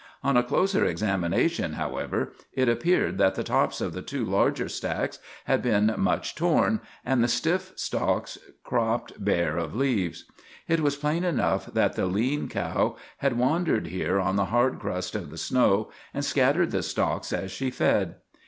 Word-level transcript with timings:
On 0.23 0.35
a 0.35 0.41
closer 0.41 0.83
examination, 0.83 1.73
however, 1.73 2.33
it 2.53 2.67
appeared 2.67 3.19
that 3.19 3.35
the 3.35 3.43
tops 3.43 3.81
of 3.81 3.93
the 3.93 4.01
two 4.01 4.25
larger 4.25 4.67
stacks 4.67 5.19
had 5.45 5.61
been 5.61 5.93
much 5.95 6.33
torn, 6.33 6.79
and 7.05 7.23
the 7.23 7.27
stiff 7.27 7.71
stalks 7.75 8.39
cropped 8.63 9.23
bare 9.23 9.57
of 9.57 9.75
leaves. 9.75 10.25
It 10.67 10.79
was 10.79 10.95
plain 10.95 11.23
enough 11.23 11.67
that 11.75 11.93
the 11.95 12.07
lean 12.07 12.49
cow 12.49 12.97
had 13.17 13.37
wandered 13.37 13.85
here 13.89 14.19
on 14.19 14.37
the 14.37 14.45
hard 14.45 14.79
crust 14.79 15.13
of 15.13 15.29
the 15.29 15.37
snow 15.37 15.91
and 16.15 16.25
scattered 16.25 16.71
the 16.71 16.81
stalks 16.81 17.31
as 17.31 17.51
she 17.51 17.69
fed. 17.69 18.15